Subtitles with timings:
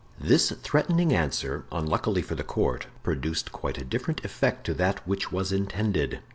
[0.19, 5.31] This threatening answer, unluckily for the court, produced quite a different effect to that which
[5.31, 6.21] was intended.